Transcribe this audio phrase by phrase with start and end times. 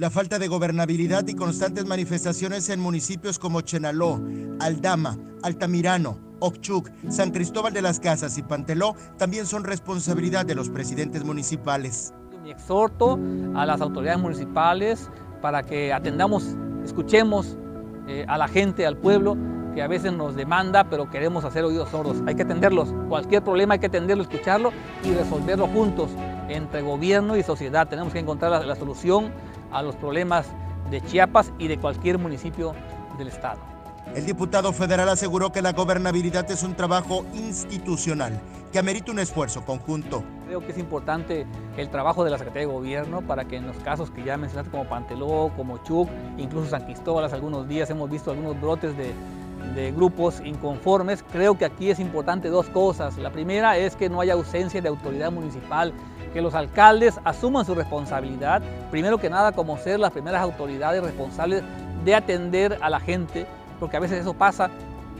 [0.00, 4.18] La falta de gobernabilidad y constantes manifestaciones en municipios como Chenaló,
[4.58, 10.70] Aldama, Altamirano, Ochuc, San Cristóbal de las Casas y Panteló también son responsabilidad de los
[10.70, 12.14] presidentes municipales.
[12.42, 13.18] Mi exhorto
[13.54, 15.10] a las autoridades municipales
[15.42, 17.58] para que atendamos, escuchemos
[18.08, 19.36] eh, a la gente, al pueblo,
[19.74, 22.22] que a veces nos demanda, pero queremos hacer oídos sordos.
[22.26, 22.94] Hay que atenderlos.
[23.10, 24.72] Cualquier problema hay que atenderlo, escucharlo
[25.04, 26.08] y resolverlo juntos
[26.48, 27.86] entre gobierno y sociedad.
[27.86, 29.30] Tenemos que encontrar la, la solución
[29.72, 30.46] a los problemas
[30.90, 32.74] de Chiapas y de cualquier municipio
[33.18, 33.60] del estado.
[34.14, 38.40] El diputado federal aseguró que la gobernabilidad es un trabajo institucional
[38.72, 40.22] que amerita un esfuerzo conjunto.
[40.46, 41.46] Creo que es importante
[41.76, 44.70] el trabajo de la Secretaría de Gobierno para que en los casos que ya mencionaste
[44.70, 46.08] como Panteló, como Chuc,
[46.38, 49.12] incluso San Cristóbal, hace algunos días hemos visto algunos brotes de,
[49.74, 51.24] de grupos inconformes.
[51.32, 53.18] Creo que aquí es importante dos cosas.
[53.18, 55.92] La primera es que no haya ausencia de autoridad municipal,
[56.32, 61.62] que los alcaldes asuman su responsabilidad, primero que nada como ser las primeras autoridades responsables
[62.04, 63.46] de atender a la gente
[63.80, 64.70] porque a veces eso pasa,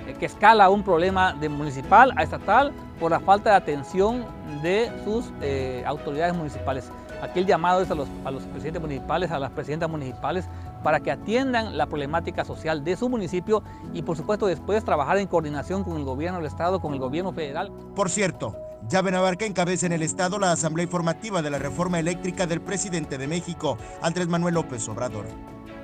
[0.06, 4.26] eh, que escala un problema de municipal a estatal por la falta de atención
[4.62, 6.92] de sus eh, autoridades municipales.
[7.22, 10.48] Aquí el llamado es a los, a los presidentes municipales, a las presidentas municipales,
[10.82, 15.26] para que atiendan la problemática social de su municipio y por supuesto después trabajar en
[15.26, 17.70] coordinación con el gobierno del estado, con el gobierno federal.
[17.94, 18.56] Por cierto,
[18.88, 23.18] Llave Navarca encabeza en el Estado la Asamblea Informativa de la Reforma Eléctrica del presidente
[23.18, 25.26] de México, Andrés Manuel López Obrador.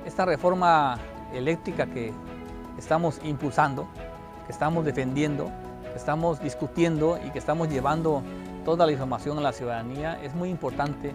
[0.05, 0.97] Esta reforma
[1.33, 2.11] eléctrica que
[2.77, 3.87] estamos impulsando,
[4.45, 5.51] que estamos defendiendo,
[5.83, 8.23] que estamos discutiendo y que estamos llevando
[8.65, 11.13] toda la información a la ciudadanía es muy importante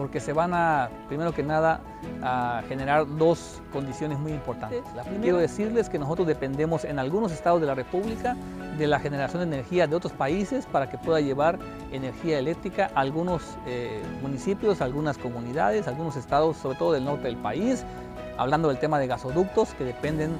[0.00, 1.82] porque se van a, primero que nada,
[2.22, 4.82] a generar dos condiciones muy importantes.
[4.96, 8.34] La primera, quiero decirles que nosotros dependemos en algunos estados de la República
[8.78, 11.58] de la generación de energía de otros países para que pueda llevar
[11.92, 17.04] energía eléctrica a algunos eh, municipios, a algunas comunidades, a algunos estados, sobre todo del
[17.04, 17.84] norte del país,
[18.38, 20.30] hablando del tema de gasoductos que dependen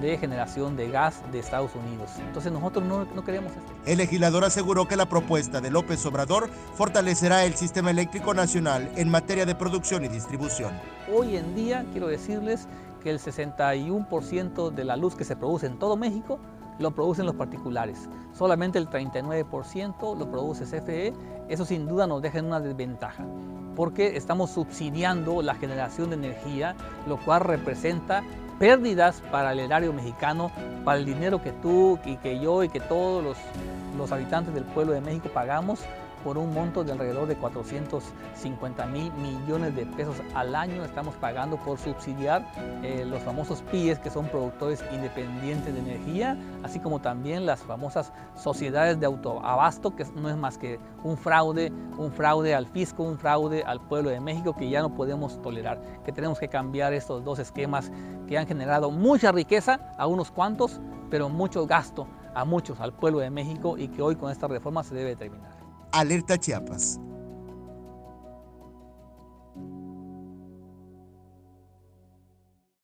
[0.00, 2.10] de generación de gas de Estados Unidos.
[2.18, 3.72] Entonces nosotros no, no queremos esto.
[3.86, 9.10] El legislador aseguró que la propuesta de López Obrador fortalecerá el sistema eléctrico nacional en
[9.10, 10.72] materia de producción y distribución.
[11.14, 12.68] Hoy en día quiero decirles
[13.02, 16.38] que el 61% de la luz que se produce en todo México
[16.78, 18.08] lo producen los particulares.
[18.32, 21.12] Solamente el 39% lo produce CFE.
[21.48, 23.24] Eso sin duda nos deja en una desventaja
[23.74, 28.22] porque estamos subsidiando la generación de energía, lo cual representa
[28.58, 30.50] pérdidas para el erario mexicano,
[30.84, 33.36] para el dinero que tú y que yo y que todos los,
[33.96, 35.80] los habitantes del pueblo de México pagamos
[36.24, 41.58] por un monto de alrededor de 450 mil millones de pesos al año estamos pagando
[41.58, 42.50] por subsidiar
[42.82, 48.12] eh, los famosos PIEs, que son productores independientes de energía, así como también las famosas
[48.34, 53.18] sociedades de autoabasto, que no es más que un fraude, un fraude al fisco, un
[53.18, 57.22] fraude al pueblo de México que ya no podemos tolerar, que tenemos que cambiar estos
[57.22, 57.92] dos esquemas
[58.26, 60.80] que han generado mucha riqueza a unos cuantos,
[61.10, 64.82] pero mucho gasto a muchos, al pueblo de México y que hoy con esta reforma
[64.82, 65.53] se debe terminar.
[65.94, 66.98] Alerta Chiapas.